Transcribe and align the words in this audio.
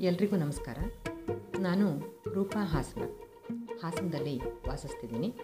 ಎಲ್ರಿಗೂ 0.00 0.36
ನಮಸ್ಕಾರ. 0.36 0.78
ನಾನು 1.60 2.00
ರೂಪಾ 2.34 2.64
ಹಾಸನ. 2.64 3.02
ಹಾಸನದಲ್ಲಿ 3.82 4.38
ವಾಸಿಸ್ತಿದ್ದೀನಿ. 4.68 5.34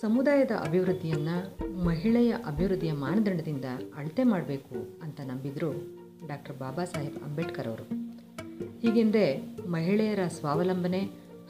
ಸಮುದಾಯದ 0.00 0.50
ಅಭಿವೃದ್ಧಿಯನ್ನು 0.64 1.58
ಮಹಿಳೆಯ 1.84 2.34
ಅಭಿವೃದ್ಧಿಯ 2.46 2.92
ಮಾನದಂಡದಿಂದ 2.92 3.64
ಅಳತೆ 3.96 4.22
ಮಾಡಬೇಕು 4.22 5.00
ಅಂತ 5.02 5.20
ನಂಬಿದರು 5.20 5.72
ಡಾಕ್ಟರ್ 6.26 6.56
ಬಾಬಾ 6.56 6.84
ಸಾಹೇಬ್ 6.84 7.22
ಅಂಬೇಡ್ಕರ್ 7.22 7.68
ಅವರು. 7.68 7.84
ಹೀಗೆಂದರೆ 8.80 9.56
ಮಹಿಳೆಯರ 9.66 10.18
ಸ್ವಾವಲಂಬನೆ 10.26 11.00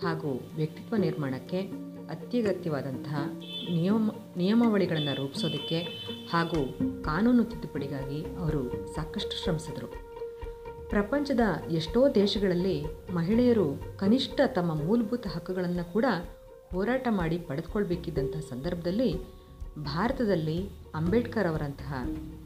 ಹಾಗೂ 0.03 0.53
ವ್ಯಕ್ತಿತ್ವ 0.57 0.96
ನಿರ್ಮಾಣಕ್ಕೆ 0.96 1.61
ಅತ್ಯಗತ್ಯವಾದಂತಹ 2.11 3.31
ನಿಯಮ, 3.71 4.11
ನಿಯಮಾವಳಿಗಳನ್ನು 4.36 5.14
ರೂಪಿಸೋದಕ್ಕೆ 5.14 5.79
ಹಾಗೂ 6.31 6.79
ಕಾನೂನು 7.03 7.45
ತಿದ್ದುಪಡಿಗಾಗಿ 7.45 8.36
ಅವರು 8.36 8.95
ಸಾಕಷ್ಟು 8.95 9.43
ಶ್ರಮಿಸಿದರು. 9.43 10.06
ಪ್ರಪಂಚದ 10.90 11.40
ಎಷ್ಟೋ 11.71 12.08
ದೇಶಗಳಲ್ಲಿ 12.14 12.76
ಮಹಿಳೆಯರು 13.14 13.67
ಕನಿಷ್ಠ 13.99 14.40
ತಮ್ಮ 14.54 14.75
ಮೂಲಭೂತ 14.75 15.26
ಹಕ್ಕುಗಳನ್ನು 15.26 15.93
ಕೂಡ 15.93 16.04
ಹೋರಾಟ 16.72 17.09
ಮಾಡಿ 17.11 17.39
ಪಡೆದುಕೊಳ್ಬೇಕಿದ್ದಂಥ 17.39 18.36
ಸಂದರ್ಭದಲ್ಲಿ 18.36 19.11
ಭಾರತದಲ್ಲಿ 19.85 20.59
ಅಂಬೇಡ್ಕರ್ 20.95 21.46
ಅವರಂತಹ 21.46 21.95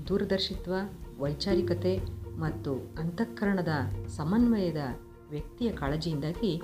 ದೂರದರ್ಶಿತ್ವ, 0.08 0.74
ವೈಚಾರಿಕತೆ 1.18 1.94
ಮತ್ತು 2.38 2.72
ಅಂತಃಕರಣದ 2.98 3.72
ಸಮನ್ವಯದ 4.16 4.82
ವ್ಯಕ್ತಿಯ 5.30 5.70
ಕಾಳಜಿಯಿಂದಾಗಿ 5.72 6.62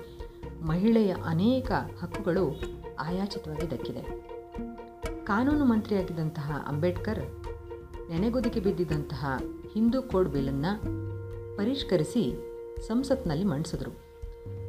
ಮಹಿಳೆಯ 0.63 1.15
ಅನೇಕ 1.24 1.71
ಹಕ್ಕುಗಳು 2.02 2.45
ಆಯಾಚಿತವಾಗಿ 2.99 3.71
ದಕ್ಕಿದೆ 3.71 4.02
ಕಾನೂನು 5.24 5.65
ಮಂತ್ರಿಯಾಗಿದ್ದಂತಹ 5.65 6.65
ಅಂಬೇಡ್ಕರ್, 6.69 7.23
ನೆನೆಗುದಿಗೆ 8.11 8.61
ಬಿದ್ದಿದ್ದಂತಹ 8.61 9.23
ಹಿಂದೂ 9.74 10.02
ಕೋಡ್ 10.02 10.29
ಬಿಲ್ಲನ್ನು 10.29 10.73
ಪರಿಷ್ಕರಿಸಿ 11.57 12.37
ಸಂಸತ್ನಲ್ಲಿ 12.87 13.45
ಮಂಡಿಸಿದ್ರು. 13.45 13.90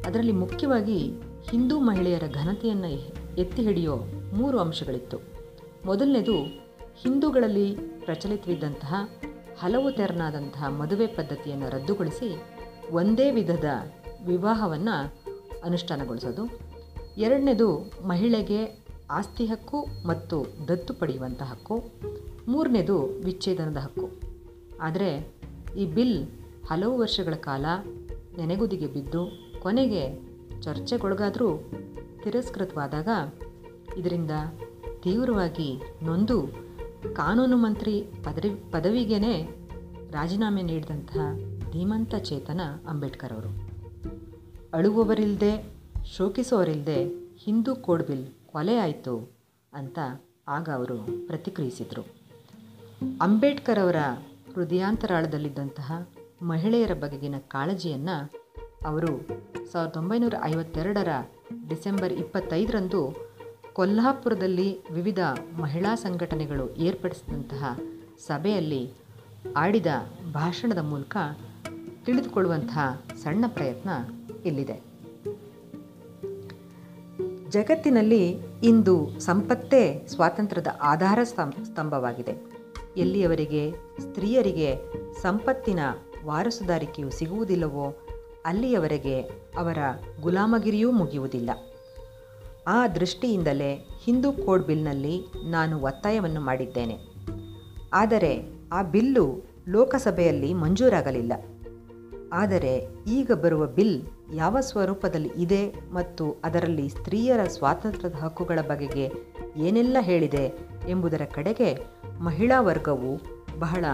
ಅದರಲ್ಲಿ 0.05 0.31
ಮುಖ್ಯವಾಗಿ 0.31 1.11
ಹಿಂದೂ 1.51 1.79
ಮಹಿಳೆಯರ 1.79 2.23
ಘನತೆಯನ್ನು 2.33 2.89
ಎತ್ತಿ 3.37 3.61
ಹಿಡಿಯೋ 3.61 3.95
ಮೂರು 4.33 4.59
ಅಂಶಗಳಿತ್ತು. 4.59 5.17
ಮೊದಲನೇದು, 5.85 6.43
ಹಿಂದೂಗಳಲ್ಲಿ 6.95 7.75
ಪ್ರಚಲಿತವಿದ್ದಂತಹ 7.75 8.93
ಹಲವು 9.59 9.91
ತೆರನಾದಂತಹ 9.91 10.69
ಮದುವೆ 10.69 11.07
ಪದ್ಧತಿಯನ್ನು 11.07 11.69
ರದ್ದುಗೊಳಿಸಿ 11.69 12.41
ಒಂದೇ 12.91 13.31
ವಿಧದ 13.31 13.65
ವಿವಾಹವನ್ನು 14.25 15.15
ಅನುಷ್ಠಾನಗೊಳಿಸೋದು. 15.63 16.59
ಎರಡನೇದು, 17.17 17.91
ಮಹಿಳೆಗೆ 18.07 18.85
ಆಸ್ತಿ 19.11 19.45
ಹಕ್ಕು 19.45 19.87
ಮತ್ತು 20.07 20.45
ದತ್ತು 20.67 20.93
ಪಡೆಯುವಂಥ 20.93 21.41
ಹಕ್ಕು. 21.41 21.83
ಮೂರನೇದು, 22.47 23.05
ವಿಚ್ಛೇದನದ 23.05 23.77
ಹಕ್ಕು. 23.77 24.09
ಆದರೆ 24.81 25.33
ಈ 25.77 25.85
ಬಿಲ್ 25.85 26.27
ಹಲವು 26.69 26.97
ವರ್ಷಗಳ 26.97 27.33
ಕಾಲ 27.33 27.65
ನೆನೆಗುದಿಗೆ 28.37 28.87
ಬಿದ್ದು 28.87 29.29
ಕೊನೆಗೆ 29.59 30.19
ಚರ್ಚೆಗೊಳಗಾದರೂ 30.61 31.71
ತಿರಸ್ಕೃತವಾದಾಗ 32.23 33.07
ಇದರಿಂದ 33.97 34.31
ತೀವ್ರವಾಗಿ 35.03 35.81
ನೊಂದು 36.03 36.47
ಕಾನೂನು 37.13 37.57
ಮಂತ್ರಿ 37.57 38.01
ಪದವಿ 38.01 38.71
ಪದವಿಗೇ 38.71 39.43
ರಾಜೀನಾಮೆ 40.11 40.61
ನೀಡಿದಂತಹ 40.61 41.37
ಧೀಮಂತ 41.71 42.15
ಚೇತನ 42.15 42.61
ಅಂಬೇಡ್ಕರ್ 42.87 43.33
ಅವರು. 43.33 43.49
ಅಳುವವರಿಲ್ಲದೆ 44.73 45.73
ಶೋಕಿಸೋರಿಲ್ಲದೆ 46.17 47.05
ಹಿಂದೂ 47.37 47.75
ಕೋಡ್ 47.75 48.07
ಬಿಲ್ 48.07 48.27
ಕೊಲೆ 48.45 48.77
ಆಯಿತು 48.77 49.31
ಅಂತ 49.73 49.99
ಆಗ 50.47 50.69
ಅವರು 50.69 51.27
ಪ್ರತಿಕ್ರಿಯಿಸಿದರು. 51.27 52.05
ಅಂಬೇಡ್ಕರ್ 53.21 53.79
ಅವರ 53.79 53.95
ಹೃದಯಾಂತರಾಳದಲ್ಲಿದ್ದಂತಹ 54.55 56.09
ಮಹಿಳೆಯರ 56.41 56.91
ಬಗೆಗಿನ 56.93 57.35
ಕಾಳಜಿಯನ್ನು 57.47 58.31
ಅವರು 58.85 59.27
ಸಾವಿರದ 59.71 59.97
ಒಂಬೈನೂರ 59.97 60.33
ಐವತ್ತೆರಡರ 60.43 61.07
ಡಿಸೆಂಬರ್ 61.69 62.13
ಇಪ್ಪತ್ತೈದರಂದು 62.13 63.15
ಕೊಲ್ಹಾಪುರದಲ್ಲಿ 63.73 64.93
ವಿವಿಧ 64.93 65.19
ಮಹಿಳಾ 65.59 65.95
ಸಂಘಟನೆಗಳು 65.95 66.75
ಏರ್ಪಡಿಸಿದಂತಹ 66.75 67.79
ಸಭೆಯಲ್ಲಿ 68.19 68.91
ಆಡಿದ 69.55 69.85
ಭಾಷಣದ 70.33 70.77
ಮೂಲಕ 70.77 71.17
ತಿಳಿದುಕೊಳ್ಳುವಂತಹ 72.05 73.01
ಸಣ್ಣ 73.23 73.45
ಪ್ರಯತ್ನ 73.47 73.89
ಇಲ್ಲಿದೆ. 74.45 74.83
ಜಗತ್ತಿನಲ್ಲಿ 77.49 78.35
ಇಂದು 78.63 79.19
ಸಂಪತ್ತೇ 79.19 80.07
ಸ್ವಾತಂತ್ರ್ಯದ 80.07 80.67
ಆಧಾರ 80.81 81.19
ಸ್ತಂಭವಾಗಿದೆ. 81.23 82.33
ಎಲ್ಲಿಯವರಿಗೆ 82.97 83.71
ಸ್ತ್ರೀಯರಿಗೆ 83.99 84.75
ಸಂಪತ್ತಿನ 85.21 85.79
ವಾರಸುದಾರಿಕೆಯು 86.27 87.09
ಸಿಗುವುದಿಲ್ಲವೋ, 87.09 87.95
ಅಲ್ಲಿಯವರೆಗೆ 88.45 89.21
ಅವರ 89.57 89.77
ಗುಲಾಮಗಿರಿಯೂ 90.21 90.91
ಮುಗಿಯುವುದಿಲ್ಲ. 90.91 91.49
ಆ 92.67 92.87
ದೃಷ್ಟಿಯಿಂದಲೇ 92.87 93.87
ಹಿಂದೂ 94.03 94.31
ಕೋಡ್ 94.31 94.63
ಬಿಲ್ನಲ್ಲಿ 94.63 95.21
ನಾನು 95.49 95.81
ಒತ್ತಾಯವನ್ನು 95.81 96.41
ಮಾಡಿದ್ದೇನೆ. 96.41 96.97
ಆದರೆ 97.93 98.45
ಆ 98.71 98.83
ಬಿಲ್ಲು 98.83 99.49
ಲೋಕಸಭೆಯಲ್ಲಿ 99.67 100.53
ಮಂಜೂರಾಗಲಿಲ್ಲ. 100.53 101.33
ಆದರೆ 102.33 102.87
ಈಗ 103.07 103.31
ಬರುವ 103.31 103.65
ಬಿಲ್ 103.65 104.01
ಯಾವ 104.33 104.57
ಸ್ವರೂಪದಲ್ಲಿ 104.59 105.29
ಇದೆ 105.37 105.73
ಮತ್ತು 105.91 106.35
ಅದರಲ್ಲಿ 106.43 106.89
ಸ್ತ್ರೀಯರ 106.89 107.43
ಸ್ವಾತಂತ್ರ್ಯದ 107.43 108.15
ಹಕ್ಕುಗಳ 108.15 108.59
ಬಗೆಗೆ 108.61 109.11
ಏನೆಲ್ಲ 109.57 109.97
ಹೇಳಿದೆ 109.99 110.53
ಎಂಬುದರ 110.87 111.21
ಕಡೆಗೆ 111.33 111.85
ಮಹಿಳಾ 112.19 112.61
ವರ್ಗವು 112.61 113.36
ಬಹಳ 113.59 113.85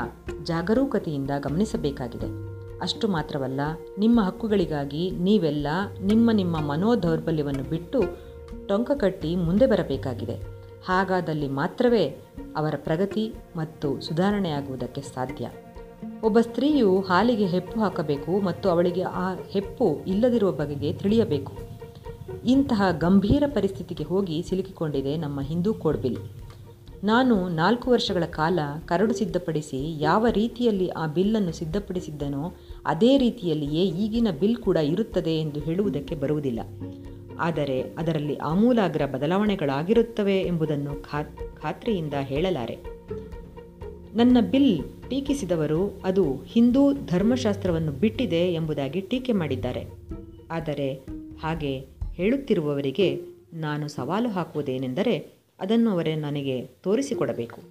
ಜಾಗರೂಕತೆಯಿಂದ 0.43 1.29
ಗಮನಿಸಬೇಕಾಗಿದೆ. 1.39 2.27
ಅಷ್ಟು 2.79 3.07
ಮಾತ್ರವಲ್ಲ, 3.07 3.61
ನಿಮ್ಮ 3.99 4.21
ಹಕ್ಕುಗಳಿಗಾಗಿ 4.21 5.11
ನೀವೆಲ್ಲ 5.11 5.67
ನಿಮ್ಮ 6.01 6.31
ನಿಮ್ಮ 6.33 6.61
ಮನೋದೌರ್ಬಲ್ಯವನ್ನು 6.61 7.69
ಬಿಟ್ಟು 7.69 8.03
ಟೊಂಕ 8.67 8.91
ಕಟ್ಟಿ 8.91 9.35
ಮುಂದೆ 9.35 9.65
ಬರಬೇಕಾಗಿದೆ. 9.65 10.35
ಹಾಗಾದಲ್ಲಿ 10.85 11.47
ಮಾತ್ರವೇ 11.47 12.05
ಅವರ 12.55 12.73
ಪ್ರಗತಿ 12.77 13.33
ಮತ್ತು 13.55 14.01
ಸುಧಾರಣೆಯಾಗುವುದಕ್ಕೆ 14.01 15.01
ಸಾಧ್ಯ. 15.01 15.49
ಒಬ್ಬ 16.23 16.39
ಸ್ತ್ರೀಯು 16.39 16.99
ಹಾಲಿಗೆ 16.99 17.45
ಹೆಪ್ಪು 17.45 17.79
ಹಾಕಬೇಕು 17.79 18.41
ಮತ್ತು 18.41 18.69
ಅವಳಿಗೆ 18.69 19.01
ಆ 19.01 19.33
ಹೆಪ್ಪು 19.49 20.03
ಇಲ್ಲದಿರುವ 20.07 20.51
ಬಗೆಗೆ 20.51 20.93
ತಿಳಿಯಬೇಕು. 20.93 21.53
ಇಂತಹ 22.45 22.81
ಗಂಭೀರ 22.99 23.43
ಪರಿಸ್ಥಿತಿಗೆ 23.47 24.03
ಹೋಗಿ 24.03 24.43
ಸಿಲುಕಿಕೊಂಡಿದೆ 24.49 25.17
ನಮ್ಮ 25.17 25.41
ಹಿಂದೂ 25.41 25.73
ಕೋಡ್ 25.73 25.97
ಬಿಲ್ 25.97 26.17
ನಾನು 27.03 27.49
ನಾಲ್ಕು 27.49 27.91
ವರ್ಷಗಳ 27.91 28.23
ಕಾಲ 28.25 28.59
ಕರಡು 28.85 29.13
ಸಿದ್ಧಪಡಿಸಿ 29.13 30.01
ಯಾವ 30.03 30.27
ರೀತಿಯಲ್ಲಿ 30.27 30.89
ಆ 30.89 31.07
ಬಿಲ್ಲನ್ನು 31.07 31.51
ಸಿದ್ಧಪಡಿಸಿದ್ದನೋ 31.51 32.55
ಅದೇ 32.85 33.17
ರೀತಿಯಲ್ಲಿಯೇ 33.17 33.83
ಈಗಿನ 33.83 34.27
ಬಿಲ್ 34.39 34.55
ಕೂಡ 34.55 34.77
ಇರುತ್ತದೆ 34.77 35.37
ಎಂದು 35.37 35.59
ಹೇಳುವುದಕ್ಕೆ 35.59 36.15
ಬರುವುದಿಲ್ಲ. 36.15 36.59
ಆದರೆ 37.39 37.81
ಅದರಲ್ಲಿ 37.81 38.35
ಆಮೂಲಾಗ್ರ 38.35 39.05
ಬದಲಾವಣೆಗಳಾಗಿರುತ್ತವೆ 39.05 40.41
ಎಂಬುದನ್ನು 40.41 41.03
ಖಾತ್ರಿಯಿಂದ 41.61 42.13
ಹೇಳಲಾರೆ. 42.21 42.77
ನನ್ನ 44.15 44.37
ಬಿಲ್ 44.51 44.83
ಟೀಕಿಸಿದವರು 45.09 46.01
ಅದು 46.03 46.33
ಹಿಂದೂ 46.45 46.93
ಧರ್ಮಶಾಸ್ತ್ರವನ್ನು 46.93 47.91
ಬಿಟ್ಟಿದೆ 47.91 48.53
ಎಂಬುದಾಗಿ 48.53 49.01
ಟೀಕೆ 49.01 49.31
ಮಾಡಿದ್ದಾರೆ. 49.31 49.87
ಆದರೆ 50.51 50.93
ಹಾಗೆ 51.43 51.79
ಹೇಳುತ್ತಿರುವವರಿಗೆ 52.13 53.21
ನಾನು 53.53 53.87
ಸವಾಲು 53.87 54.29
ಹಾಕುವುದೇನೆಂದರೆ 54.29 55.32
ಅದನ್ನು 55.59 55.89
ಅವರೇ 55.91 56.15
ನನಗೆ 56.15 56.65
ತೋರಿಸಿಕೊಡಬೇಕು. 56.65 57.61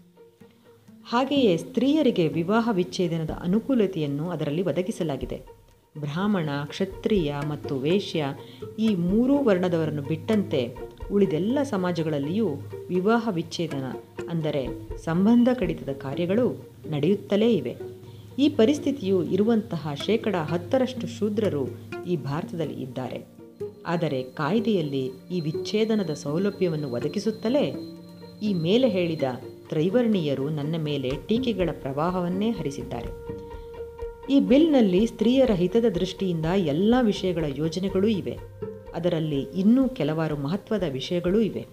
ಹಾಗೆಯೇ 1.04 1.56
ಸ್ತ್ರೀಯರಿಗೆ 1.56 2.28
ವಿವಾಹ 2.28 2.68
ವಿಚ್ಛೇದನದ 2.72 3.30
ಅನುಕೂಲತೆಯನ್ನು 3.30 4.30
ಅದರಲ್ಲಿ 4.30 4.62
ಒದಗಿಸಲಾಗಿದೆ. 4.62 5.62
ಬ್ರಾಹ್ಮಣ, 5.98 6.48
ಕ್ಷತ್ರಿಯ 6.64 7.34
ಮತ್ತು 7.48 7.76
ವೇಶ್ಯ 7.76 8.24
ಈ 8.78 8.94
ಮೂರೂ 8.94 9.38
ವರ್ಣದವರನ್ನು 9.38 10.02
ಬಿಟ್ಟಂತೆ 10.02 10.76
ಉಳಿದೆಲ್ಲ 11.12 11.62
ಸಮಾಜಗಳಲ್ಲಿಯೂ 11.62 12.48
ವಿವಾಹ 12.88 13.28
ವಿಚ್ಛೇದನ, 13.32 13.84
ಅಂದರೆ 14.28 14.66
ಸಂಬಂಧ 15.04 15.48
ಕಡಿತದ 15.58 15.92
ಕಾರ್ಯಗಳು 15.92 16.46
ನಡೆಯುತ್ತಲೇ 16.90 17.54
ಇವೆ. 17.54 17.76
ಈ 18.38 18.48
ಪರಿಸ್ಥಿತಿಯು 18.48 19.24
ಇರುವಂತಹ 19.24 19.94
ಶೇಕಡ 20.06 20.34
ಹತ್ತರಷ್ಟು 20.34 21.06
ಶೂದ್ರರು 21.06 21.64
ಈ 22.06 22.16
ಭಾರತದಲ್ಲಿ 22.16 22.74
ಇದ್ದಾರೆ. 22.74 23.31
ಆದರೆ 23.86 24.22
ಕಾಯ್ದೆಯಲ್ಲಿ 24.22 25.10
ಈ 25.30 25.40
ವಿಚ್ಛೇದನದ 25.40 26.10
ಸೌಲಭ್ಯವನ್ನು 26.10 26.90
ಒದಗಿಸುತ್ತಲೇ 26.90 27.74
ಈ 28.42 28.54
ಮೇಲೆ 28.54 28.88
ಹೇಳಿದ 28.88 29.22
ತ್ರೈವರ್ಣೀಯರು 29.68 30.48
ನನ್ನ 30.48 30.74
ಮೇಲೆ 30.78 31.10
ಟೀಕೆಗಳ 31.26 31.68
ಪ್ರವಾಹವನ್ನೇ 31.72 32.50
ಹರಿಸಿದ್ದಾರೆ. 32.50 33.42
ಈ 34.30 34.40
ಬಿಲ್ನಲ್ಲಿ 34.40 35.06
ಸ್ತ್ರೀಯರ 35.06 35.50
ಹಿತದ 35.50 35.84
ದೃಷ್ಟಿಯಿಂದ 35.94 36.46
ಎಲ್ಲ 36.46 36.94
ವಿಷಯಗಳ 37.02 37.44
ಯೋಜನೆಗಳೂ 37.48 38.08
ಇವೆ. 38.08 38.38
ಅದರಲ್ಲಿ 38.94 39.40
ಇನ್ನೂ 39.40 39.88
ಕೆಲವಾರು 39.88 40.36
ಮಹತ್ವದ 40.36 40.82
ವಿಷಯಗಳೂ 40.92 41.40
ಇವೆ. 41.40 41.66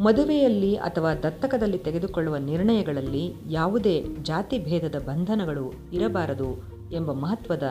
ಮದುವೆಯಲ್ಲಿ 0.00 0.76
ಅಥವಾ 0.76 1.14
ದತ್ತಕದಲ್ಲಿ 1.14 1.78
ತೆಗೆದುಕೊಳ್ಳುವ 1.78 2.36
ನಿರ್ಣಯಗಳಲ್ಲಿ 2.36 3.34
ಯಾವುದೇ 3.50 4.04
ಜಾತಿ 4.22 4.58
ಭೇದದ 4.58 4.98
ಬಂಧನಗಳು 4.98 5.72
ಇರಬಾರದು 5.92 6.64
ಎಂಬ 6.92 7.12
ಮಹತ್ವದ 7.12 7.62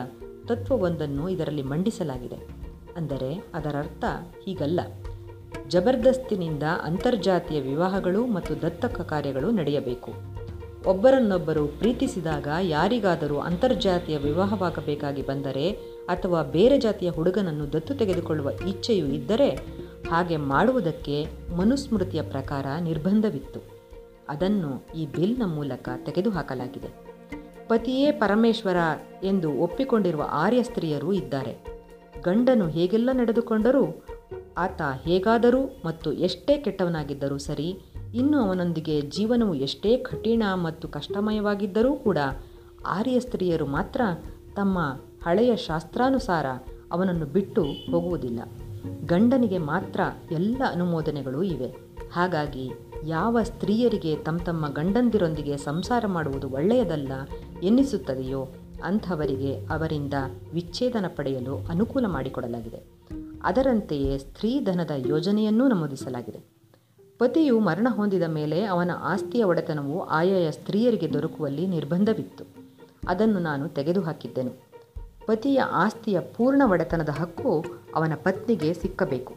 ತತ್ವವೊಂದನ್ನು 0.48 1.28
ಇದರಲ್ಲಿ 1.28 1.62
ಮಂಡಿಸಲಾಗಿದೆ. 1.62 2.65
ಅಂದರೆ 2.96 3.44
ಅದರರ್ಥ 3.54 4.04
ಹೀಗಲ್ಲ. 4.44 4.80
ಜಬರ್ದಸ್ತಿನಿಂದ 5.68 6.62
ಅಂತರ್ಜಾತಿಯ 6.62 7.60
ವಿವಾಹಗಳು 7.60 8.26
ಮತ್ತು 8.26 8.62
ದತ್ತಕ 8.62 9.00
ಕಾರ್ಯಗಳು 9.00 9.50
ನಡೆಯಬೇಕು. 9.50 10.12
ಒಬ್ಬರನ್ನೊಬ್ಬರು 10.86 11.66
ಪ್ರೀತಿಸಿದಾಗ 11.66 12.48
ಯಾರಿಗಾದರೂ 12.62 13.38
ಅಂತರ್ಜಾತಿಯ 13.38 14.18
ವಿವಾಹವಾಗಬೇಕಾಗಿ 14.18 15.22
ಬಂದರೆ 15.22 15.70
ಅಥವಾ 16.08 16.42
ಬೇರೆ 16.42 16.78
ಜಾತಿಯ 16.78 17.10
ಹುಡುಗನನ್ನು 17.10 17.72
ದತ್ತು 17.72 17.94
ತೆಗೆದುಕೊಳ್ಳುವ 17.94 18.50
ಇಚ್ಛೆಯು 18.50 19.06
ಇದ್ದರೆ 19.06 19.50
ಹಾಗೆ 20.10 20.36
ಮಾಡುವುದಕ್ಕೆ 20.36 21.26
ಮನುಸ್ಮೃತಿಯ 21.56 22.22
ಪ್ರಕಾರ 22.22 22.66
ನಿರ್ಬಂಧವಿತ್ತು. 22.80 23.60
ಅದನ್ನು 24.28 24.86
ಈ 24.96 25.06
ಬಿಲ್ನ 25.06 25.42
ಮೂಲಕ 25.46 25.88
ತೆಗೆದುಹಾಕಲಾಗಿದೆ. 26.04 26.88
ಪತಿಯೇ 27.68 28.12
ಪರಮೇಶ್ವರ 28.12 28.76
ಎಂದು 29.24 29.52
ಒಪ್ಪಿಕೊಂಡಿರುವ 29.52 30.28
ಆರ್ಯ 30.30 30.62
ಸ್ತ್ರೀಯರೂ 30.62 31.12
ಇದ್ದಾರೆ. 31.12 31.75
ಗಂಡನು 32.22 32.68
ಹೇಗೆಲ್ಲ 32.68 33.10
ನಡೆದುಕೊಂಡರೂ? 33.12 34.04
ಆತ 34.58 34.82
ಹೇಗಾದರೂ 35.02 35.82
ಮತ್ತು 35.84 36.12
ಎಷ್ಟೇ 36.12 36.58
ಕೆಟ್ಟವನಾಗಿದ್ದರೂ 36.58 37.38
ಸರಿ, 37.38 37.78
ಇನ್ನು 38.14 38.40
ಅವನೊಂದಿಗೆ 38.40 39.00
ಜೀವನವು 39.00 39.54
ಎಷ್ಟೇ 39.54 39.96
ಕಠಿಣ 39.96 40.42
ಮತ್ತು 40.54 40.88
ಕಷ್ಟಮಯವಾಗಿದ್ದರೂ 40.88 41.94
ಕೂಡ 41.94 42.18
ಆರ್ಯ 42.86 43.20
ಸ್ತ್ರೀಯರು 43.20 43.66
ಮಾತ್ರ 43.66 44.00
ತಮ್ಮ 44.54 44.78
ಹಳೆಯ 45.24 45.56
ಶಾಸ್ತ್ರಾನುಸಾರ 45.56 46.46
ಅವನನ್ನು 46.92 47.26
ಬಿಟ್ಟು 47.26 47.62
ಹೋಗುವುದಿಲ್ಲ. 47.62 48.40
ಗಂಡನಿಗೆ 49.06 49.58
ಮಾತ್ರ 49.58 50.00
ಎಲ್ಲ 50.32 50.62
ಅನುಮೋದನೆಗಳು 50.72 51.42
ಇವೆ. 51.42 51.86
ಹಾಗಾಗಿ 52.12 52.70
ಯಾವ 53.04 53.38
ಸ್ತ್ರೀಯರಿಗೆ 53.42 54.16
ತಮ್ಮ 54.16 54.38
ತಮ್ಮ 54.38 54.68
ಗಂಡಂದಿರೊಂದಿಗೆ 54.68 55.56
ಸಂಸಾರ 55.56 56.06
ಮಾಡುವುದು 56.06 56.50
ಒಳ್ಳೆಯದಲ್ಲ 56.50 57.12
ಎನ್ನಿಸುತ್ತದೆಯೋ 57.62 58.46
ಅಂಥವರಿಗೆ 58.84 59.66
ಅವರಿಂದ 59.66 60.14
ವಿಚ್ಛೇದನ 60.54 61.04
ಪಡೆಯಲು 61.16 61.66
ಅನುಕೂಲ 61.66 62.06
ಮಾಡಿಕೊಡಲಾಗಿದೆ. 62.06 62.82
ಅದರಂತೆಯೇ 63.42 64.18
ಸ್ತ್ರೀಧನದ 64.18 64.90
ಯೋಜನೆಯನ್ನೂ 64.96 65.68
ನಮೂದಿಸಲಾಗಿದೆ. 65.68 66.38
ಪತಿಯು 67.18 67.60
ಮರಣ 67.60 67.86
ಹೊಂದಿದ 67.90 68.22
ಮೇಲೆ 68.22 68.64
ಅವನ 68.64 68.90
ಆಸ್ತಿಯ 68.98 69.44
ಒಡೆತನವು 69.44 70.04
ಆಯಾಯ 70.04 70.50
ಸ್ತ್ರೀಯರಿಗೆ 70.50 71.12
ದೊರಕುವಲ್ಲಿ 71.12 71.66
ನಿರ್ಬಂಧವಿತ್ತು. 71.66 72.44
ಅದನ್ನು 73.08 73.38
ನಾನು 73.38 73.68
ತೆಗೆದುಹಾಕಿದ್ದೆನು. 73.68 74.52
ಪತಿಯ 75.26 75.60
ಆಸ್ತಿಯ 75.60 76.20
ಪೂರ್ಣ 76.20 76.62
ಒಡೆತನದ 76.66 77.08
ಹಕ್ಕು 77.08 77.64
ಅವನ 77.94 78.12
ಪತ್ನಿಗೆ 78.14 78.74
ಸಿಕ್ಕಬೇಕು. 78.74 79.34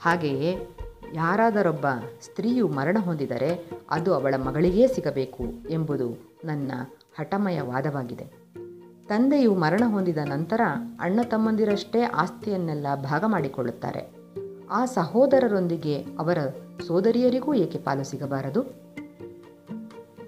ಹಾಗೆಯೇ 0.00 0.68
ಯಾರಾದರೊಬ್ಬ 1.14 1.86
ಸ್ತ್ರೀಯು 2.20 2.68
ಮರಣ 2.68 2.96
ಹೊಂದಿದರೆ 3.00 3.70
ಅದು 3.90 4.14
ಅವಳ 4.14 4.34
ಮಗಳಿಗೇ 4.36 4.86
ಸಿಗಬೇಕು 4.86 5.44
ಎಂಬುದು 5.70 6.36
ನನ್ನ 6.44 6.72
ಹಠಮಯ 7.18 7.60
ವಾದವಾಗಿದೆ 7.60 8.39
ತಂದೆಯು 9.10 9.54
ಮರಣ 9.54 9.82
ಹೊಂದಿದ 9.86 10.18
ನಂತರ 10.24 10.60
ಅಣ್ಣ 11.00 11.20
ತಮ್ಮಂದಿರಷ್ಟೇ 11.22 12.02
ಆಸ್ತಿಯನ್ನೆಲ್ಲ 12.02 12.86
ಭಾಗ 12.94 13.24
ಮಾಡಿಕೊಳ್ಳುತ್ತಾರೆ. 13.26 14.10
ಆ 14.70 14.84
ಸಹೋದರರೊಂದಿಗೆ 14.84 16.02
ಅವರ 16.02 16.38
ಸೋದರಿಯರಿಗೂ 16.86 17.54
ಏಕೆ 17.54 17.78
ಪಾಲು 17.78 18.04
ಸಿಗಬಾರದು? 18.04 18.62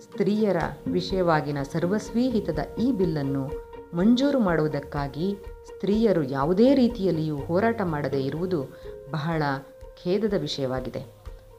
ಸ್ತ್ರೀಯರ 0.01 0.57
ವಿಷಯವಾಗಿನ 0.93 1.63
ಸರ್ವಸ್ವೀ 1.63 2.31
ಹಿತದ 2.31 2.59
ಈ 2.79 2.93
ಬಿಲ್ಲನ್ನು 2.93 3.51
ಮಂಜೂರು 3.97 4.39
ಮಾಡುವುದಕ್ಕಾಗಿ 4.39 5.37
ಸ್ತ್ರೀಯರು 5.67 6.23
ಯಾವುದೇ 6.23 6.75
ರೀತಿಯಲ್ಲಿಯೂ 6.75 7.37
ಹೋರಾಟ 7.37 7.83
ಮಾಡದೇ 7.85 8.21
ಇರುವುದು 8.21 8.63
ಬಹಳ 9.11 9.43
ಖೇದದ 10.05 10.35
ವಿಷಯವಾಗಿದೆ. 10.35 11.05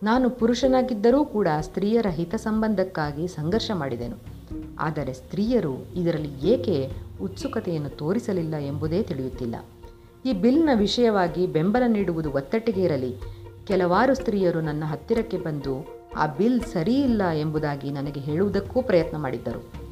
ನಾನು 0.04 0.30
ಪುರುಷನಾಗಿದ್ದರೂ 0.30 1.26
ಕೂಡ 1.26 1.48
ಸ್ತ್ರೀಯರ 1.62 2.08
ಹಿತ 2.10 2.36
ಸಂಬಂಧಕ್ಕಾಗಿ 2.36 3.28
ಸಂಘರ್ಷ 3.28 3.72
ಮಾಡಿದೆನು. 3.74 4.44
ಆದರೆ 4.80 5.14
ಸ್ತ್ರೀಯರು 5.14 5.94
ಇದರಲ್ಲಿ 5.96 6.48
ಏಕೆ 6.48 6.92
ಉತ್ಸುಕತೆಯನ್ನು 7.24 7.90
ತೋರಿಸಲಿಲ್ಲ 7.90 8.56
ಎಂಬುದೇ 8.56 9.04
ತಿಳಿಯುತ್ತಿಲ್ಲ. 9.04 9.56
ಈ 10.26 10.34
ಬಿಲ್ನ 10.34 10.70
ವಿಷಯವಾಗಿ 10.76 11.48
ಬೆಂಬಲ 11.48 11.84
ನೀಡುವುದು 11.88 12.32
ಒತ್ತಟ್ಟಿಗೆ 12.32 12.82
ಇರಲಿ. 12.82 13.16
ಕೆಲವಾರು 13.68 14.14
ಸ್ತ್ರೀಯರು 14.14 14.62
ನನ್ನ 14.62 14.84
ಹತ್ತಿರಕ್ಕೆ 14.86 15.38
ಬಂದು, 15.38 16.04
ಆ 16.16 16.28
ಬಿಲ್ 16.28 16.62
ಸರಿಯಿಲ್ಲ 16.62 17.30
ಎಂಬುದಾಗಿ 17.30 17.92
ನನಗೆ 17.92 18.20
ಹೇಳುವುದಕ್ಕೂ 18.20 18.82
ಪ್ರಯತ್ನ 18.82 19.18
ಮಾಡಿದ್ದರು. 19.18 19.84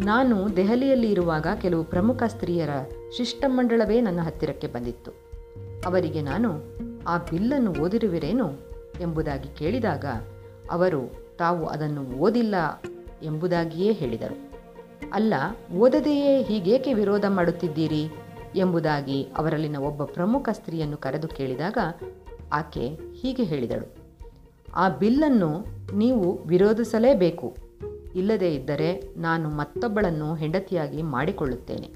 ನಾನು 0.00 0.56
ದೆಹಲಿಯಲ್ಲಿ 0.56 1.10
ಇರುವಾಗ 1.10 1.46
ಕೆಲವು 1.62 1.84
ಪ್ರಮುಖ 1.84 2.22
ಸ್ತ್ರೀಯರ 2.26 2.68
ಶಿಷ್ಟಮಂಡಳವೇ 3.16 4.00
ನನ್ನ 4.00 4.20
ಹತ್ತಿರಕ್ಕೆ 4.20 4.66
ಬಂದಿತ್ತು. 4.66 5.10
ಅವರಿಗೆ 5.86 6.22
ನಾನು, 6.22 6.50
ಆ 7.06 7.18
ಬಿಲ್ಲನ್ನು 7.18 7.72
ಓದಿರುವಿರೇನು? 7.72 8.50
ಎಂಬುದಾಗಿ 9.00 9.48
ಕೇಳಿದಾಗ, 9.58 10.04
ಅವರು, 10.70 11.26
ತಾವು 11.38 11.66
ಅದನ್ನು 11.66 12.02
ಓದಿಲ್ಲ 12.02 12.54
ಎಂಬುದಾಗಿಯೇ 13.22 13.92
ಹೇಳಿದರು. 13.92 14.55
ಅಲ್ಲ, 15.12 15.34
ಓದದೆಯೇ 15.76 16.42
ಹೀಗೇಕೆ 16.42 16.94
ವಿರೋಧ 16.94 17.24
ಮಾಡುತ್ತಿದ್ದೀರಿ? 17.28 18.08
ಎಂಬುದಾಗಿ 18.56 19.22
ಅವರಲ್ಲಿನ 19.22 19.76
ಒಬ್ಬ 19.76 20.04
ಪ್ರಮುಖ 20.04 20.48
ಸ್ತ್ರೀಯನ್ನು 20.52 20.96
ಕರೆದು 20.96 21.28
ಕೇಳಿದಾಗ 21.28 21.78
ಆಕೆ 22.52 22.98
ಹೀಗೆ 23.12 23.42
ಹೇಳಿದಳು. 23.42 23.94
ಆ 24.74 24.88
ಬಿಲ್ಲನ್ನು 24.88 25.64
ನೀವು 25.96 26.42
ವಿರೋಧಿಸಲೇಬೇಕು. 26.46 27.56
ಇಲ್ಲದೇ 28.14 28.54
ಇದ್ದರೆ 28.54 29.14
ನಾನು 29.16 29.48
ಮತ್ತೊಬ್ಬಳನ್ನು 29.48 30.34
ಹೆಂಡತಿಯಾಗಿ 30.34 31.02
ಮಾಡಿಕೊಳ್ಳುತ್ತೇನೆ. 31.02 31.86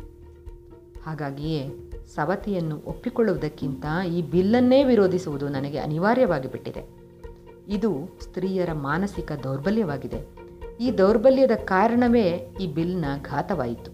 ಹಾಗಾಗಿಯೇ 1.05 1.69
ಸವತಿಯನ್ನು 2.15 2.83
ಒಪ್ಪಿಕೊಳ್ಳುವುದಕ್ಕಿಂತ 2.87 3.87
ಈ 4.09 4.23
ಬಿಲ್ಲನ್ನೇ 4.23 4.85
ವಿರೋಧಿಸುವುದು 4.85 5.49
ನನಗೆ 5.49 5.79
ಅನಿವಾರ್ಯವಾಗಿ 5.79 6.53
ಬಿಟ್ಟಿದೆ. 6.53 6.89
ಇದು 7.69 8.19
ಸ್ತ್ರೀಯರ 8.21 8.73
ಮಾನಸಿಕ 8.73 9.33
ದೌರ್ಬಲ್ಯವಾಗಿದೆ. 9.33 10.40
ಈ 10.81 10.99
ದೌರ್ಬಲ್ಯದ 10.99 11.51
ಕಾರಣವೇ 11.65 12.55
ಈ 12.61 12.67
ಬಿಲ್ನ 12.67 13.05
ಘಾತವಾಯಿತು. 13.23 13.91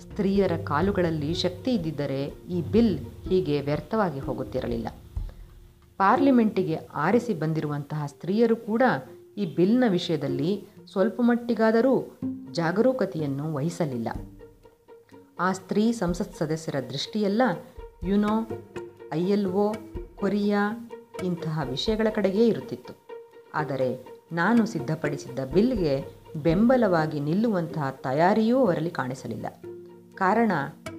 ಸ್ತ್ರೀಯರ 0.00 0.52
ಕಾಲುಗಳಲ್ಲಿ 0.64 1.34
ಶಕ್ತಿ 1.34 1.74
ಇದ್ದಿದ್ದರೆ 1.74 2.24
ಈ 2.48 2.62
ಬಿಲ್ 2.62 2.98
ಹೀಗೆ 3.28 3.60
ವ್ಯರ್ಥವಾಗಿ 3.60 4.18
ಹೋಗುತ್ತಿರಲಿಲ್ಲ. 4.18 4.88
ಪಾರ್ಲಿಮೆಂಟಿಗೆ 5.96 6.74
ಆರಿಸಿ 6.74 7.34
ಬಂದಿರುವಂತಹ 7.34 8.06
ಸ್ತ್ರೀಯರು 8.06 8.56
ಕೂಡ 8.56 8.82
ಈ 9.36 9.54
ಬಿಲ್ನ 9.54 9.84
ವಿಷಯದಲ್ಲಿ 9.88 10.64
ಸ್ವಲ್ಪ 10.90 11.20
ಮಟ್ಟಿಗಾದರೂ 11.20 12.18
ಜಾಗರೂಕತೆಯನ್ನು 12.52 13.54
ವಹಿಸಲಿಲ್ಲ. 13.54 14.08
ಆ 15.40 15.52
ಸ್ತ್ರೀ 15.52 15.92
ಸಂಸತ್ 15.92 16.36
ಸದಸ್ಯರ 16.36 16.80
ದೃಷ್ಟಿಯೆಲ್ಲ 16.90 17.42
you know, 18.04 18.48
I 19.12 19.24
L 19.24 19.46
O, 19.46 19.72
Korea 20.16 20.90
ಇಂತಹ 21.24 21.60
ವಿಷಯಗಳ 21.70 22.06
ಕಡೆಗೇ 22.14 22.46
ಇರುತ್ತಿತ್ತು. 22.46 23.08
ಆದರೆ 23.54 24.17
ನಾನು 24.32 24.66
ಸಿದ್ಧಪಡಿಸಿದ್ದ 24.66 25.38
ಬಿಲ್ಗೆ 25.54 26.04
ಬೆಂಬಲವಾಗಿ 26.36 27.20
ನಿಲ್ಲುವಂತಹ 27.20 27.90
ತಯಾರಿಯೂ 27.90 28.58
ಅವರಲ್ಲಿ 28.58 28.90
ಕಾಣಿಸಲಿಲ್ಲ. 28.90 29.46
ಕಾರಣ, 30.14 30.52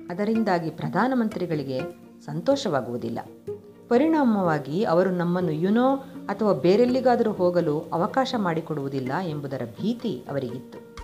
ಅದರಿಂದಾಗಿ 0.10 0.70
ಪ್ರಧಾನಮಂತ್ರಿಗಳಿಗೆ 0.70 1.80
ಸಂತೋಷವಾಗುವುದಿಲ್ಲ. 2.26 3.20
ಪರಿಣಾಮವಾಗಿ 3.90 4.84
ಅವರು 4.84 5.10
ನಮ್ಮನ್ನು 5.10 5.52
ಯುನೋ 5.52 5.96
ಅಥವಾ 6.28 6.54
ಬೇರೆಲ್ಲಿಗಾದರೂ 6.54 7.32
ಹೋಗಲು 7.32 7.80
ಅವಕಾಶ 7.80 8.36
ಮಾಡಿಕೊಡುವುದಿಲ್ಲ 8.38 9.12
ಎಂಬುದರ 9.24 9.62
ಭೀತಿ 9.82 10.24
ಅವರಿಗಿತ್ತು. 10.30 10.96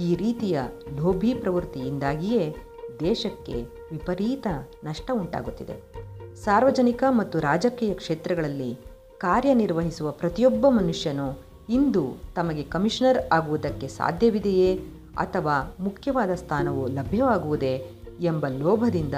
ಈ 0.00 0.16
ರೀತಿಯ 0.16 0.60
ಲೋಭಿ 0.96 1.34
ಪ್ರವೃತ್ತಿಯಿಂದಾಗಿಯೇ 1.34 2.56
ದೇಶಕ್ಕೆ 3.00 3.54
ವಿಪರೀತ 3.90 4.46
ನಷ್ಟ 4.84 5.10
ಉಂಟಾಗುತ್ತಿದೆ. 5.14 5.98
ಸಾರ್ವಜನಿಕ 6.36 7.04
ಮತ್ತು 7.08 7.40
ರಾಜಕೀಯ 7.40 7.94
ಕ್ಷೇತ್ರಗಳಲ್ಲಿ 7.94 8.78
ಕಾರ್ಯನಿರ್ವಹಿಸುವ 9.18 10.10
ಪ್ರತಿಯೊಬ್ಬ 10.10 10.68
ಮನುಷ್ಯನು 10.68 11.38
ಇಂದು 11.68 12.14
ತಮಗೆ 12.34 12.62
ಕಮಿಷನರ್ 12.62 13.32
ಆಗುವುದಕ್ಕೆ 13.32 13.88
ಸಾಧ್ಯವಿದೆಯೇ 13.88 14.76
ಅಥವಾ 15.16 15.74
ಮುಖ್ಯವಾದ 15.80 16.34
ಸ್ಥಾನವು 16.34 16.88
ಲಭ್ಯವಾಗುವುದೇ 16.88 17.90
ಎಂಬ 18.20 18.46
ಲೋಭದಿಂದ 18.48 19.14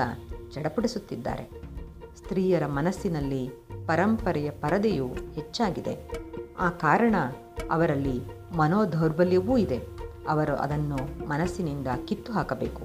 ಚಡಪಡಿಸುತ್ತಿದ್ದಾರೆ 0.54 1.50
ಸ್ತ್ರೀಯರ 2.16 2.66
ಮನಸ್ಸಿನಲ್ಲಿ 2.66 3.48
ಪರಂಪರೆಯ 3.86 4.50
ಪರದೆಯು 4.50 5.06
ಹೆಚ್ಚಾಗಿದೆ. 5.06 6.10
ಆ 6.58 6.68
ಕಾರಣ 6.68 7.14
ಅವರಲ್ಲಿ 7.70 8.20
ಮನೋದೌರ್ಬಲ್ಯವೂ 8.56 9.58
ಇದೆ. 9.58 9.78
ಅವರು 10.28 10.56
ಅದನ್ನು 10.56 11.28
ಮನಸ್ಸಿನಿಂದ 11.28 11.86
ಕಿತ್ತು 12.04 12.32
ಹಾಕಬೇಕು. 12.32 12.82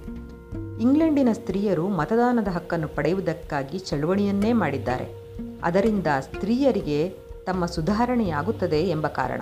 ಇಂಗ್ಲೆಂಡಿನ 0.82 1.30
ಸ್ತ್ರೀಯರು 1.34 1.88
ಮತದಾನದ 1.88 2.48
ಹಕ್ಕನ್ನು 2.48 2.88
ಪಡೆಯುವುದಕ್ಕಾಗಿ 2.88 3.80
ಚಳುವಳಿಯನ್ನೇ 3.80 4.54
ಮಾಡಿದ್ದಾರೆ. 4.54 5.25
ಅದರಿಂದ 5.66 6.08
ಸ್ತ್ರೀಯರಿಗೆ 6.20 7.10
ತಮ್ಮ 7.46 7.66
ಸುಧಾರಣೆಯಾಗುತ್ತದೆ 7.66 8.82
ಎಂಬ 8.82 9.08
ಕಾರಣ. 9.08 9.42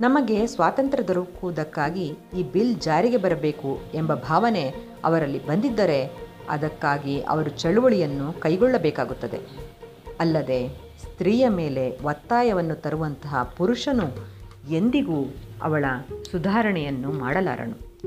ನಮಗೆ 0.00 0.46
ಸ್ವಾತಂತ್ರ್ಯ 0.46 1.04
ದೊರಕುವುದಕ್ಕಾಗಿ 1.04 2.14
ಈ 2.38 2.42
ಬಿಲ್ 2.42 2.76
ಜಾರಿಗೆ 2.76 3.16
ಬರಬೇಕು 3.16 3.78
ಎಂಬ 3.94 4.14
ಭಾವನೆ 4.14 4.74
ಅವರಲ್ಲಿ 5.04 5.46
ಬಂದಿದ್ದರೆ 5.46 6.28
ಅದಕ್ಕಾಗಿ 6.48 7.22
ಅವರು 7.22 7.50
ಚಳುವಳಿಯನ್ನು 7.50 8.40
ಕೈಗೊಳ್ಳಬೇಕಾಗುತ್ತದೆ. 8.40 9.38
ಅಲ್ಲದೆ 10.20 10.68
ಸ್ತ್ರೀಯ 11.02 11.48
ಮೇಲೆ 11.48 11.98
ಒತ್ತಾಯವನ್ನು 12.04 12.74
ತರುವಂತಹ 12.74 13.54
ಪುರುಷನು 13.56 14.34
ಎಂದಿಗೂ 14.72 15.34
ಅವಳ 15.62 15.84
ಸುಧಾರಣೆಯನ್ನು 16.30 17.12
ಮಾಡಲಾರನು. 17.12 17.98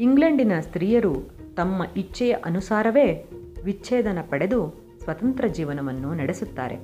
ಇಂಗ್ಲೆಂಡಿನ 0.00 0.52
ಸ್ತ್ರೀಯರು 0.60 1.14
ತಮ್ಮ 1.56 1.82
ಇಚ್ಛೆಯ 1.96 2.32
ಅನುಸಾರವೇ 2.32 3.30
ವಿಚ್ಛೇದನ 3.64 4.18
ಪಡೆದು 4.28 4.83
ಸ್ವತಂತ್ರ 5.04 5.46
ಜೀವನವನ್ನು 5.46 6.14
ನಡೆಸುತ್ತಾರೆ. 6.14 6.76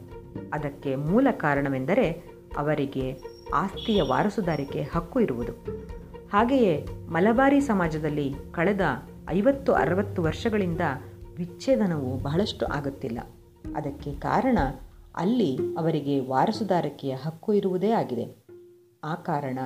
ಅದಕ್ಕೆ 0.53 0.97
ಮೂಲ 0.97 1.27
ಕಾರಣವೆಂದರೆ 1.31 2.11
ಅವರಿಗೆ 2.57 3.21
ಆಸ್ತಿಯ 3.55 4.03
ವಾರಸುದಾರಿಕೆ 4.03 4.83
ಹಕ್ಕು 4.83 5.21
ಇರುವುದು. 5.21 5.53
ಹಾಗೆಯೇ 6.33 6.87
ಮಲಬಾರಿ 7.09 7.61
ಸಮಾಜದಲ್ಲಿ 7.61 8.35
ಕಳೆದ 8.50 8.81
ಐವತ್ತು 9.31 9.73
ಅರವತ್ತು 9.73 10.23
ವರ್ಷಗಳಿಂದ 10.23 10.81
ವಿಚ್ಛೇದನವು 11.37 12.19
ಬಹಳಷ್ಟು 12.23 12.67
ಆಗುತ್ತಿಲ್ಲ. 12.67 13.19
ಅದಕ್ಕೆ 13.77 14.12
ಕಾರಣ 14.12 14.59
ಅಲ್ಲಿ 15.17 15.59
ಅವರಿಗೆ 15.79 16.21
ವಾರಸುದಾರಿಕೆಯ 16.21 17.15
ಹಕ್ಕು 17.15 17.53
ಇರುವುದೇ 17.53 17.91
ಆಗಿದೆ. 17.91 18.45
ಆ 19.05 19.15
ಕಾರಣ 19.15 19.59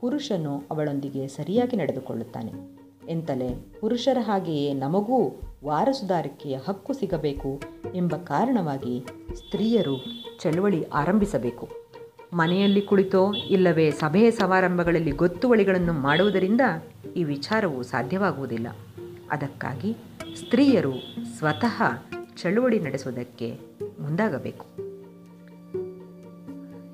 ಪುರುಷನು 0.00 0.58
ಅವಳೊಂದಿಗೆ 0.70 1.28
ಸರಿಯಾಗಿ 1.28 1.76
ನಡೆದುಕೊಳ್ಳುತ್ತಾನೆ. 1.76 2.81
ಎಂತಲೇ 3.08 3.72
ಪುರುಷರ 3.80 4.18
ಹಾಗೆಯೇ 4.20 4.72
ನಮಗೂ 4.72 5.40
ವಾರಸುದಾರಿಕೆಯ 5.64 6.56
ಹಕ್ಕು 6.56 6.92
ಸಿಗಬೇಕು 6.92 7.60
ಎಂಬ 7.94 8.14
ಕಾರಣವಾಗಿ 8.16 9.06
ಸ್ತ್ರೀಯರು 9.34 10.04
ಚಳುವಳಿ 10.40 10.84
ಆರಂಭಿಸಬೇಕು. 10.84 11.68
ಮನೆಯಲ್ಲಿ 12.32 12.80
ಕುಳಿತೋ 12.80 13.34
ಇಲ್ಲವೇ 13.34 13.90
ಸಭೆಯ 13.90 14.30
ಸಮಾರಂಭಗಳಲ್ಲಿ 14.30 15.10
ಗೊತ್ತುವಳಿಗಳನ್ನು 15.10 15.92
ಮಾಡುವುದರಿಂದ 15.92 16.60
ಈ 17.16 17.24
ವಿಚಾರವು 17.24 17.82
ಸಾಧ್ಯವಾಗುವುದಿಲ್ಲ. 17.82 18.66
ಅದಕ್ಕಾಗಿ 19.30 19.96
ಸ್ತ್ರೀಯರು 20.44 20.94
ಸ್ವತಃ 21.38 21.82
ಚಳುವಳಿ 22.36 22.80
ನಡೆಸುವುದಕ್ಕೆ 22.80 23.58
ಮುಂದಾಗಬೇಕು. 24.00 24.66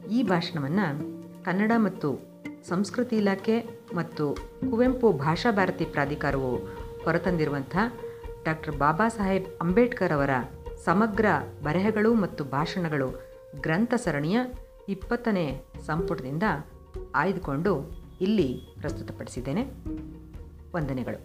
ಈ 0.08 0.22
ಭಾಷಣವನ್ನು 0.22 1.18
ಕನ್ನಡ 1.44 1.72
ಮತ್ತು 1.76 2.18
ಸಂಸ್ಕೃತಿ 2.68 3.16
ಇಲಾಖೆ 3.16 3.56
ಮತ್ತು 3.94 4.24
ಕುವೆಂಪು 4.70 5.12
ಭಾಷಾ 5.12 5.52
ಭಾರತಿ 5.52 5.84
ಪ್ರಾಧಿಕಾರವು 5.84 6.56
ಹೊರತಂದಿರುವಂಥ 7.04 7.76
ಡಾಕ್ಟರ್ 8.44 8.76
ಬಾಬಾ 8.76 9.08
ಸಾಹೇಬ್ 9.08 9.46
ಅಂಬೇಡ್ಕರ್ 9.60 10.12
ಅವರ 10.12 10.30
ಸಮಗ್ರ 10.84 11.26
ಬರೆಹಗಳು 11.62 12.14
ಮತ್ತು 12.14 12.44
ಭಾಷಣಗಳು 12.44 13.08
ಗ್ರಂಥ 13.60 13.94
ಸರಣಿಯ 13.94 14.38
ಇಪ್ಪತ್ತನೇ 14.88 15.46
ಸಂಪುಟದಿಂದ 15.86 16.42
ಆಯ್ದುಕೊಂಡು 17.14 17.72
ಇಲ್ಲಿ 18.20 18.48
ಪ್ರಸ್ತುತಪಡಿಸಿದ್ದೇನೆ. 18.80 19.62
ವಂದನೆಗಳು. 20.74 21.20